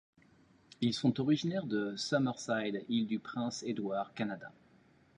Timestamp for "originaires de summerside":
1.21-2.85